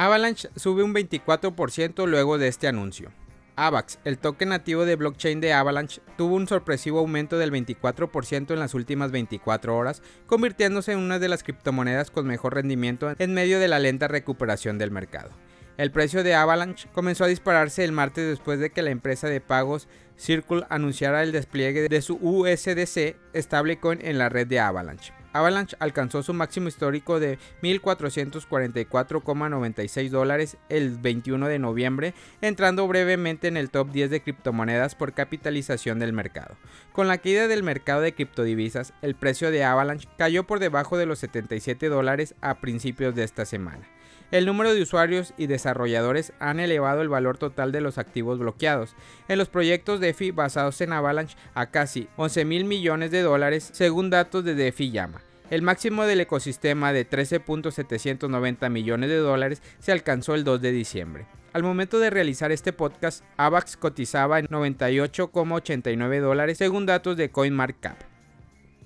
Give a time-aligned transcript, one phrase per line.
[0.00, 3.10] Avalanche sube un 24% luego de este anuncio.
[3.56, 8.60] AVAX, el token nativo de blockchain de Avalanche, tuvo un sorpresivo aumento del 24% en
[8.60, 13.58] las últimas 24 horas, convirtiéndose en una de las criptomonedas con mejor rendimiento en medio
[13.58, 15.30] de la lenta recuperación del mercado.
[15.78, 19.40] El precio de Avalanche comenzó a dispararse el martes después de que la empresa de
[19.40, 25.17] pagos Circle anunciara el despliegue de su USDC stablecoin en la red de Avalanche.
[25.32, 33.56] Avalanche alcanzó su máximo histórico de 1.444,96 dólares el 21 de noviembre, entrando brevemente en
[33.56, 36.56] el top 10 de criptomonedas por capitalización del mercado.
[36.92, 41.06] Con la caída del mercado de criptodivisas, el precio de Avalanche cayó por debajo de
[41.06, 43.86] los 77 dólares a principios de esta semana.
[44.30, 48.94] El número de usuarios y desarrolladores han elevado el valor total de los activos bloqueados
[49.26, 54.10] en los proyectos DeFi basados en Avalanche a casi 11 mil millones de dólares según
[54.10, 55.22] datos de DeFi Llama.
[55.48, 61.26] El máximo del ecosistema de 13.790 millones de dólares se alcanzó el 2 de diciembre.
[61.54, 67.96] Al momento de realizar este podcast, AVAX cotizaba en 98,89 dólares según datos de CoinMarketCap.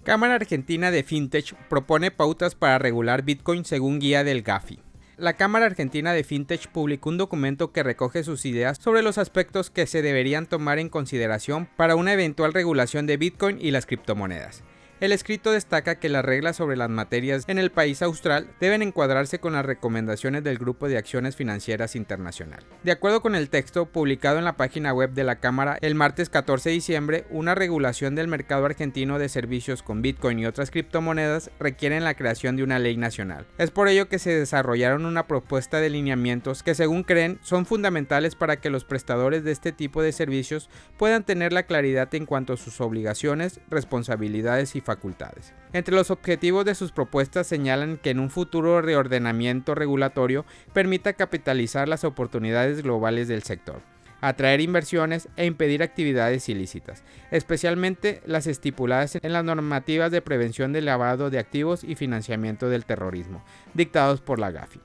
[0.04, 4.78] Cámara Argentina de FinTech propone pautas para regular Bitcoin según guía del GAFI.
[5.18, 9.68] La Cámara Argentina de FinTech publicó un documento que recoge sus ideas sobre los aspectos
[9.68, 14.62] que se deberían tomar en consideración para una eventual regulación de Bitcoin y las criptomonedas.
[15.02, 19.40] El escrito destaca que las reglas sobre las materias en el país austral deben encuadrarse
[19.40, 22.62] con las recomendaciones del Grupo de Acciones Financieras Internacional.
[22.84, 26.30] De acuerdo con el texto publicado en la página web de la Cámara el martes
[26.30, 31.50] 14 de diciembre, una regulación del mercado argentino de servicios con Bitcoin y otras criptomonedas
[31.58, 33.44] requieren la creación de una ley nacional.
[33.58, 38.36] Es por ello que se desarrollaron una propuesta de lineamientos que según creen son fundamentales
[38.36, 42.52] para que los prestadores de este tipo de servicios puedan tener la claridad en cuanto
[42.52, 45.54] a sus obligaciones, responsabilidades y facultades.
[45.72, 51.88] Entre los objetivos de sus propuestas señalan que en un futuro reordenamiento regulatorio permita capitalizar
[51.88, 53.80] las oportunidades globales del sector
[54.22, 60.84] atraer inversiones e impedir actividades ilícitas, especialmente las estipuladas en las normativas de prevención del
[60.84, 63.44] lavado de activos y financiamiento del terrorismo,
[63.74, 64.80] dictados por la GAFI.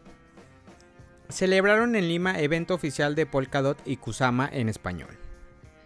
[1.29, 5.26] Celebraron en Lima evento oficial de Polkadot y Kusama en español.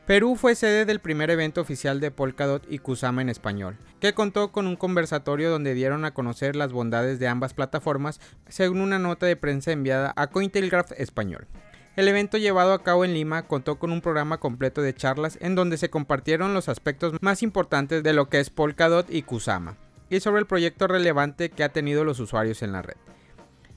[0.08, 4.52] Perú fue sede del primer evento oficial de Polkadot y Kusama en español, que contó
[4.52, 9.28] con un conversatorio donde dieron a conocer las bondades de ambas plataformas, según una nota
[9.28, 11.48] de prensa enviada a Cointelegraph Español.
[11.96, 15.54] El evento llevado a cabo en Lima contó con un programa completo de charlas en
[15.54, 19.78] donde se compartieron los aspectos más importantes de lo que es Polkadot y Kusama,
[20.10, 22.98] y sobre el proyecto relevante que ha tenido los usuarios en la red.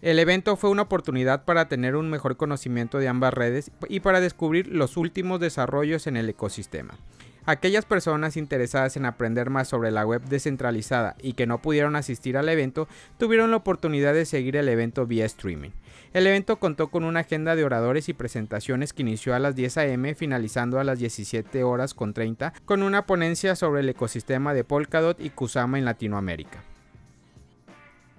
[0.04, 4.20] El evento fue una oportunidad para tener un mejor conocimiento de ambas redes y para
[4.20, 6.98] descubrir los últimos desarrollos en el ecosistema.
[7.46, 12.36] Aquellas personas interesadas en aprender más sobre la web descentralizada y que no pudieron asistir
[12.36, 15.70] al evento tuvieron la oportunidad de seguir el evento vía streaming.
[16.12, 19.78] El evento contó con una agenda de oradores y presentaciones que inició a las 10
[19.78, 24.64] am finalizando a las 17 horas con 30 con una ponencia sobre el ecosistema de
[24.64, 26.73] Polkadot y Kusama en Latinoamérica.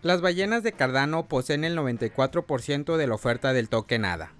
[0.05, 4.33] Las ballenas de Cardano poseen el 94% de la oferta del token ADA.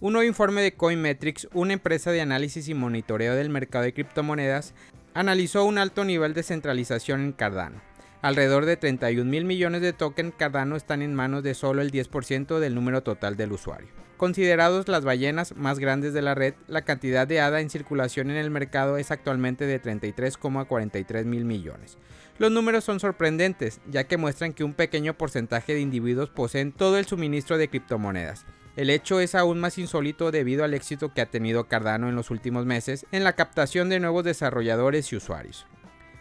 [0.00, 4.74] Un nuevo informe de Coinmetrics, una empresa de análisis y monitoreo del mercado de criptomonedas,
[5.14, 7.80] analizó un alto nivel de centralización en Cardano.
[8.20, 12.58] Alrededor de 31 mil millones de tokens Cardano están en manos de solo el 10%
[12.58, 13.90] del número total del usuario.
[14.16, 18.36] Considerados las ballenas más grandes de la red, la cantidad de ADA en circulación en
[18.36, 21.96] el mercado es actualmente de 33,43 mil millones.
[22.38, 26.98] Los números son sorprendentes, ya que muestran que un pequeño porcentaje de individuos poseen todo
[26.98, 28.44] el suministro de criptomonedas.
[28.74, 32.32] El hecho es aún más insólito debido al éxito que ha tenido Cardano en los
[32.32, 35.66] últimos meses en la captación de nuevos desarrolladores y usuarios.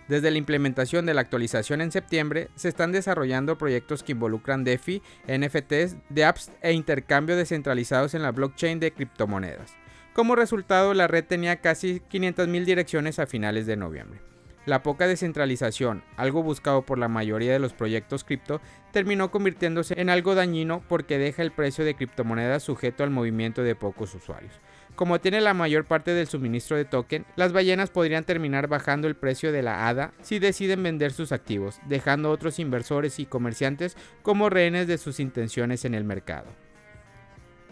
[0.07, 5.01] Desde la implementación de la actualización en septiembre, se están desarrollando proyectos que involucran DeFi,
[5.27, 9.75] NFTs, de apps e intercambio descentralizados en la blockchain de criptomonedas.
[10.13, 14.21] Como resultado, la red tenía casi 500.000 direcciones a finales de noviembre.
[14.65, 18.59] La poca descentralización, algo buscado por la mayoría de los proyectos cripto,
[18.91, 23.75] terminó convirtiéndose en algo dañino porque deja el precio de criptomonedas sujeto al movimiento de
[23.75, 24.59] pocos usuarios.
[24.97, 29.15] Como tiene la mayor parte del suministro de token, las ballenas podrían terminar bajando el
[29.15, 33.95] precio de la ADA si deciden vender sus activos, dejando a otros inversores y comerciantes
[34.23, 36.47] como rehenes de sus intenciones en el mercado.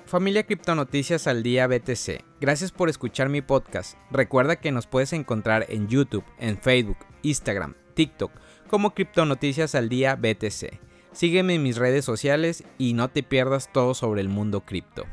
[0.05, 3.97] Familia Criptonoticias al Día BTC, gracias por escuchar mi podcast.
[4.11, 8.33] Recuerda que nos puedes encontrar en YouTube, en Facebook, Instagram, TikTok
[8.67, 10.79] como Criptonoticias al Día BTC.
[11.11, 15.05] Sígueme en mis redes sociales y no te pierdas todo sobre el mundo cripto.